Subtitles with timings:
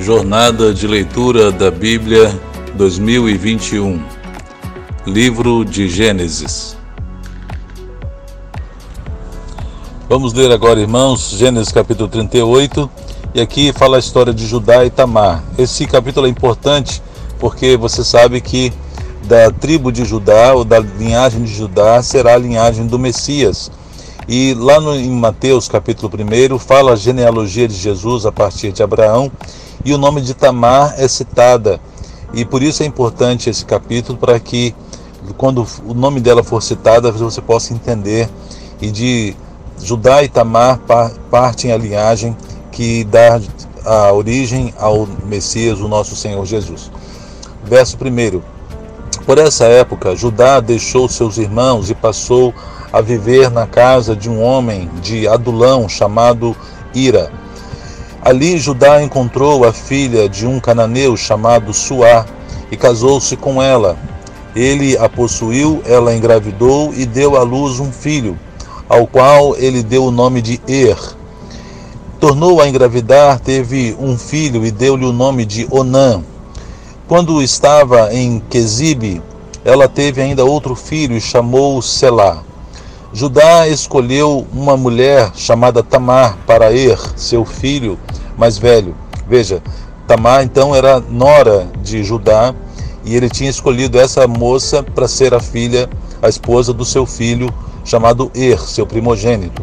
[0.00, 2.32] Jornada de Leitura da Bíblia
[2.74, 4.00] 2021
[5.04, 6.76] Livro de Gênesis
[10.08, 12.88] Vamos ler agora, irmãos, Gênesis capítulo 38
[13.34, 15.42] e aqui fala a história de Judá e Tamar.
[15.58, 17.02] Esse capítulo é importante
[17.38, 18.72] porque você sabe que
[19.24, 23.70] da tribo de Judá ou da linhagem de Judá será a linhagem do Messias.
[24.28, 28.82] E lá no, em Mateus capítulo 1 fala a genealogia de Jesus a partir de
[28.82, 29.32] Abraão
[29.82, 31.80] e o nome de Tamar é citada.
[32.34, 34.74] E por isso é importante esse capítulo para que
[35.38, 38.28] quando o nome dela for citado você possa entender.
[38.82, 39.34] E de
[39.82, 40.78] Judá e Tamar
[41.30, 42.36] partem a linhagem
[42.70, 43.40] que dá
[43.82, 46.90] a origem ao Messias, o nosso Senhor Jesus.
[47.64, 48.42] Verso 1.
[49.24, 52.52] Por essa época, Judá deixou seus irmãos e passou
[52.92, 56.56] a viver na casa de um homem de Adulão chamado
[56.94, 57.30] Ira.
[58.22, 62.26] Ali Judá encontrou a filha de um cananeu chamado Suá
[62.70, 63.96] e casou-se com ela.
[64.56, 68.38] Ele a possuiu, ela engravidou e deu à luz um filho,
[68.88, 70.98] ao qual ele deu o nome de Er.
[72.18, 76.22] Tornou a engravidar, teve um filho e deu-lhe o nome de Onã.
[77.06, 79.22] Quando estava em Quesibe,
[79.64, 82.42] ela teve ainda outro filho e chamou-o Selá.
[83.12, 87.98] Judá escolheu uma mulher chamada Tamar para Er, seu filho
[88.36, 88.94] mais velho.
[89.26, 89.62] Veja,
[90.06, 92.54] Tamar então era nora de Judá
[93.04, 95.88] e ele tinha escolhido essa moça para ser a filha,
[96.20, 99.62] a esposa do seu filho chamado Er, seu primogênito.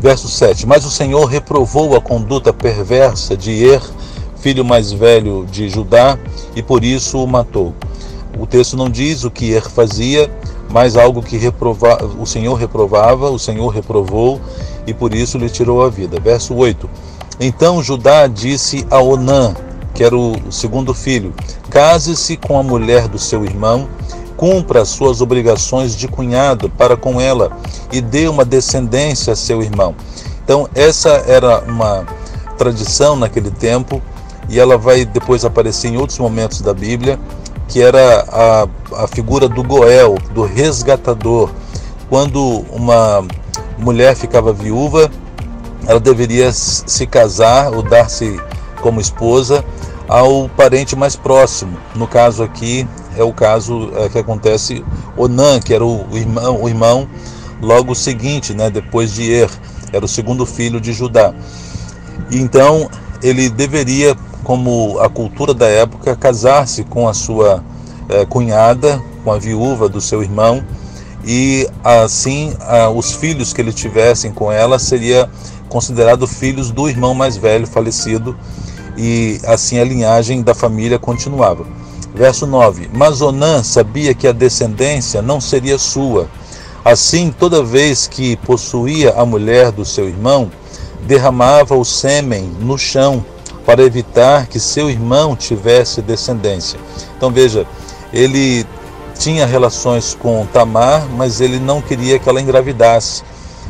[0.00, 3.80] Verso 7: Mas o Senhor reprovou a conduta perversa de Er,
[4.36, 6.18] filho mais velho de Judá,
[6.56, 7.72] e por isso o matou.
[8.36, 10.28] O texto não diz o que Er fazia,
[10.74, 14.40] mas algo que reprova, o Senhor reprovava, o Senhor reprovou
[14.84, 16.18] e por isso lhe tirou a vida.
[16.18, 16.90] Verso 8.
[17.38, 19.54] Então Judá disse a Onã,
[19.94, 21.32] que era o segundo filho:
[21.70, 23.88] Case-se com a mulher do seu irmão,
[24.36, 27.56] cumpra as suas obrigações de cunhado para com ela
[27.92, 29.94] e dê uma descendência a seu irmão.
[30.42, 32.04] Então, essa era uma
[32.58, 34.02] tradição naquele tempo
[34.48, 37.16] e ela vai depois aparecer em outros momentos da Bíblia
[37.68, 41.50] que era a, a figura do Goel, do resgatador.
[42.08, 43.26] Quando uma
[43.78, 45.10] mulher ficava viúva,
[45.86, 48.40] ela deveria se casar ou dar-se
[48.80, 49.64] como esposa
[50.08, 51.76] ao parente mais próximo.
[51.94, 52.86] No caso aqui
[53.16, 54.84] é o caso é, que acontece
[55.16, 57.08] Onan, que era o, irmão, o irmão
[57.60, 59.50] logo seguinte, né, depois de Er,
[59.92, 61.32] era o segundo filho de Judá.
[62.30, 62.90] Então
[63.22, 67.64] ele deveria como a cultura da época, casar-se com a sua
[68.08, 70.62] é, cunhada, com a viúva do seu irmão,
[71.26, 72.52] e assim
[72.94, 75.28] os filhos que ele tivessem com ela seria
[75.70, 78.36] considerado filhos do irmão mais velho falecido,
[78.96, 81.66] e assim a linhagem da família continuava.
[82.14, 86.28] Verso 9: Mas Onã sabia que a descendência não seria sua.
[86.84, 90.52] Assim, toda vez que possuía a mulher do seu irmão,
[91.06, 93.24] derramava o sêmen no chão
[93.64, 96.78] para evitar que seu irmão tivesse descendência.
[97.16, 97.66] Então veja,
[98.12, 98.66] ele
[99.18, 103.22] tinha relações com Tamar, mas ele não queria que ela engravidasse.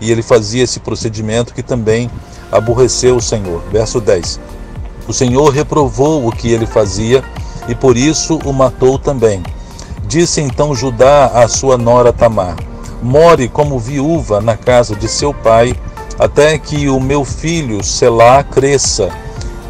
[0.00, 2.10] E ele fazia esse procedimento que também
[2.52, 3.62] aborreceu o Senhor.
[3.72, 4.38] Verso 10.
[5.08, 7.24] O Senhor reprovou o que ele fazia
[7.66, 9.42] e por isso o matou também.
[10.06, 12.56] Disse então Judá à sua nora Tamar:
[13.02, 15.74] More como viúva na casa de seu pai,
[16.18, 19.10] até que o meu filho Selá cresça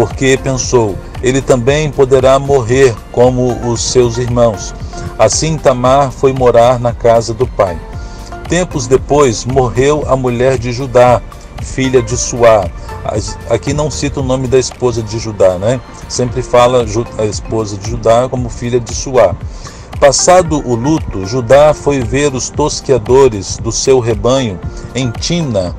[0.00, 4.74] porque pensou: ele também poderá morrer como os seus irmãos.
[5.18, 7.78] Assim Tamar foi morar na casa do pai.
[8.48, 11.20] Tempos depois morreu a mulher de Judá,
[11.62, 12.66] filha de Suá.
[13.50, 15.78] Aqui não cita o nome da esposa de Judá, né?
[16.08, 16.86] Sempre fala
[17.18, 19.36] a esposa de Judá como filha de Suá.
[20.00, 24.58] Passado o luto, Judá foi ver os tosqueadores do seu rebanho
[24.94, 25.76] em Tina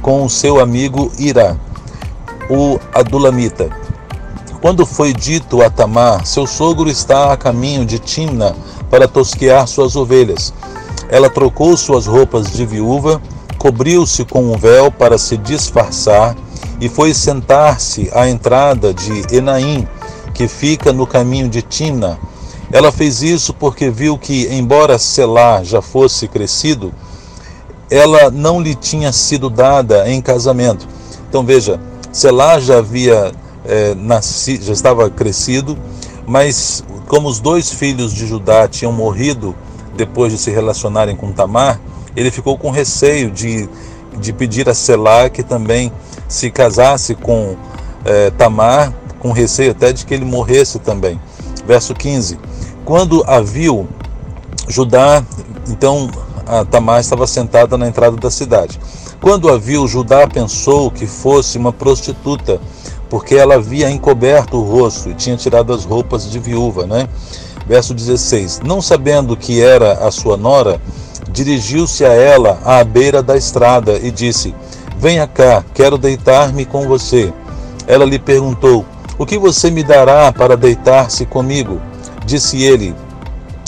[0.00, 1.56] com o seu amigo Irá
[2.48, 3.70] o Adulamita.
[4.60, 8.56] Quando foi dito a Tamar, seu sogro está a caminho de Timna
[8.90, 10.54] para tosquear suas ovelhas.
[11.08, 13.20] Ela trocou suas roupas de viúva,
[13.58, 16.34] cobriu-se com um véu para se disfarçar
[16.80, 19.86] e foi sentar-se à entrada de Enaim,
[20.32, 22.18] que fica no caminho de Timna.
[22.72, 26.92] Ela fez isso porque viu que, embora Selá já fosse crescido,
[27.90, 30.88] ela não lhe tinha sido dada em casamento.
[31.28, 31.78] Então veja,
[32.14, 33.32] Selá já havia
[33.64, 35.76] é, nascido, já estava crescido,
[36.24, 39.52] mas como os dois filhos de Judá tinham morrido
[39.96, 41.80] depois de se relacionarem com Tamar,
[42.14, 43.68] ele ficou com receio de,
[44.16, 45.90] de pedir a Selá que também
[46.28, 47.56] se casasse com
[48.04, 51.20] é, Tamar, com receio até de que ele morresse também.
[51.66, 52.38] Verso 15:
[52.84, 53.88] Quando a viu,
[54.68, 55.20] Judá,
[55.68, 56.08] então
[56.46, 58.78] a Tamar estava sentada na entrada da cidade.
[59.24, 62.60] Quando a viu, Judá pensou que fosse uma prostituta,
[63.08, 67.08] porque ela havia encoberto o rosto e tinha tirado as roupas de viúva, né?
[67.66, 70.78] Verso 16: Não sabendo que era a sua nora,
[71.32, 74.54] dirigiu-se a ela à beira da estrada e disse:
[74.98, 77.32] Venha cá, quero deitar-me com você.
[77.86, 78.84] Ela lhe perguntou:
[79.16, 81.80] O que você me dará para deitar-se comigo?
[82.26, 82.94] Disse ele: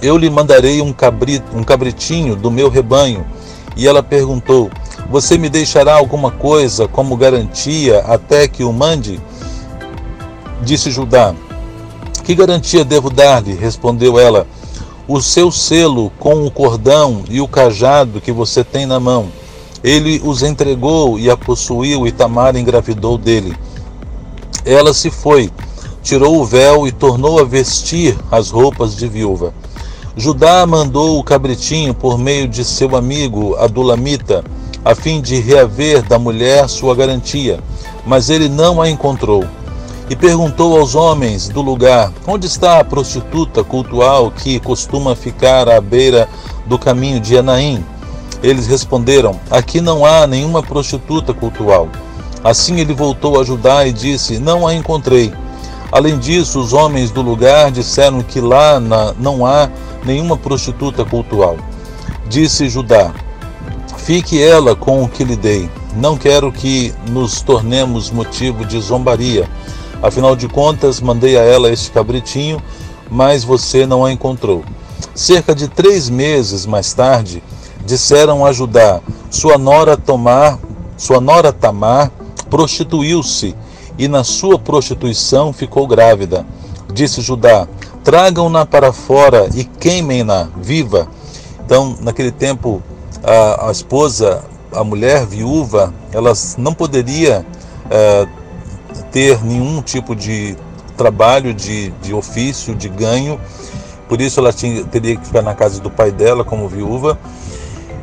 [0.00, 3.26] Eu lhe mandarei um, cabrito, um cabritinho do meu rebanho.
[3.76, 4.70] E ela perguntou:
[5.12, 9.20] Você me deixará alguma coisa como garantia até que o mande?
[10.62, 11.34] Disse Judá:
[12.24, 13.52] Que garantia devo dar-lhe?
[13.52, 14.46] Respondeu ela:
[15.06, 19.28] O seu selo com o cordão e o cajado que você tem na mão.
[19.84, 23.54] Ele os entregou e a possuiu, e Tamar engravidou dele.
[24.64, 25.50] Ela se foi,
[26.02, 29.52] tirou o véu e tornou a vestir as roupas de viúva.
[30.16, 34.42] Judá mandou o cabritinho por meio de seu amigo Adulamita,
[34.84, 37.60] a fim de reaver da mulher sua garantia,
[38.04, 39.44] mas ele não a encontrou.
[40.10, 45.80] E perguntou aos homens do lugar: Onde está a prostituta cultual que costuma ficar à
[45.80, 46.28] beira
[46.66, 47.84] do caminho de Enaim?
[48.42, 51.88] Eles responderam: Aqui não há nenhuma prostituta cultual.
[52.42, 55.32] Assim ele voltou a Judá e disse: Não a encontrei.
[55.92, 59.70] Além disso, os homens do lugar disseram que lá na, não há
[60.04, 61.56] nenhuma prostituta cultual.
[62.28, 63.12] Disse Judá:
[64.04, 65.70] Fique ela com o que lhe dei.
[65.94, 69.48] Não quero que nos tornemos motivo de zombaria.
[70.02, 72.60] Afinal de contas, mandei a ela este cabritinho,
[73.08, 74.64] mas você não a encontrou.
[75.14, 77.40] Cerca de três meses mais tarde,
[77.86, 79.00] disseram a Judá:
[79.30, 80.58] Sua nora Tomar,
[80.96, 82.10] sua nora Tamar
[82.50, 83.54] prostituiu-se
[83.96, 86.44] e na sua prostituição ficou grávida.
[86.92, 87.68] Disse Judá:
[88.02, 91.06] Tragam-na para fora e queimem-na viva.
[91.64, 92.82] Então, naquele tempo,
[93.22, 94.42] a, a, esposa,
[94.72, 97.46] a mulher viúva, ela não poderia
[97.90, 98.26] é,
[99.10, 100.56] ter nenhum tipo de
[100.96, 103.40] trabalho, de, de ofício, de ganho.
[104.08, 107.18] Por isso, ela tinha, teria que ficar na casa do pai dela como viúva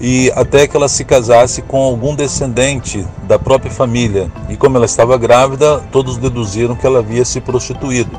[0.00, 4.30] e até que ela se casasse com algum descendente da própria família.
[4.48, 8.18] E como ela estava grávida, todos deduziram que ela havia se prostituído.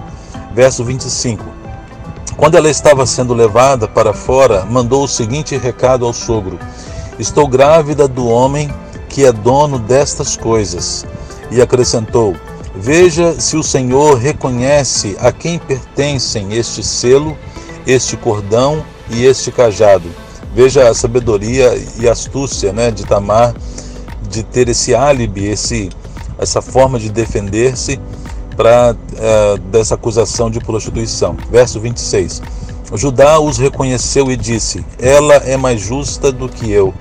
[0.55, 1.43] Verso 25.
[2.37, 6.57] Quando ela estava sendo levada para fora, mandou o seguinte recado ao sogro:
[7.19, 8.73] Estou grávida do homem
[9.09, 11.05] que é dono destas coisas.
[11.51, 12.35] E acrescentou:
[12.75, 17.37] Veja se o Senhor reconhece a quem pertencem este selo,
[17.85, 20.09] este cordão e este cajado
[20.53, 23.55] Veja a sabedoria e astúcia né, de Tamar
[24.29, 25.89] de ter esse álibi, esse,
[26.37, 27.99] essa forma de defender-se
[28.55, 31.35] para é, dessa acusação de prostituição.
[31.49, 32.41] Verso 26.
[32.95, 36.93] Judá os reconheceu e disse: Ela é mais justa do que eu,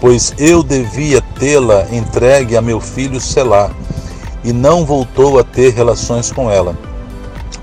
[0.00, 3.70] pois eu devia tê-la entregue a meu filho Selá,
[4.44, 6.76] e não voltou a ter relações com ela.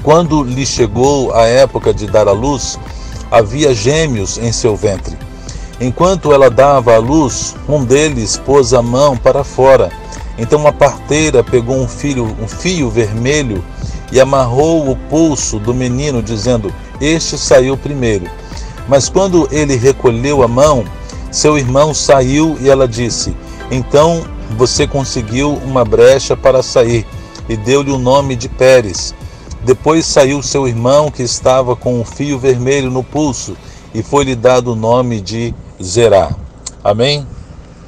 [0.03, 2.77] Quando lhe chegou a época de dar à luz,
[3.29, 5.17] havia gêmeos em seu ventre.
[5.79, 9.89] Enquanto ela dava à luz, um deles pôs a mão para fora.
[10.37, 13.63] Então uma parteira pegou um, filho, um fio vermelho
[14.11, 18.29] e amarrou o pulso do menino, dizendo: Este saiu primeiro.
[18.87, 20.85] Mas quando ele recolheu a mão,
[21.31, 23.35] seu irmão saiu e ela disse:
[23.71, 24.23] Então
[24.57, 27.05] você conseguiu uma brecha para sair,
[27.49, 29.13] e deu-lhe o nome de Pérez.
[29.63, 33.55] Depois saiu seu irmão, que estava com um fio vermelho no pulso,
[33.93, 36.31] e foi-lhe dado o nome de Zerá.
[36.83, 37.25] Amém?